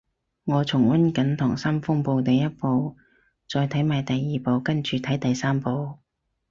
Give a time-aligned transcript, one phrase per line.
[0.45, 2.97] 我重溫緊溏心風暴第一部，
[3.47, 5.99] 再睇埋第二部跟住睇第三部